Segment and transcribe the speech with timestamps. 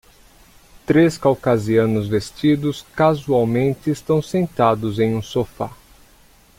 [0.83, 5.71] Três caucasianos vestidos casualmente estão sentados em um sofá.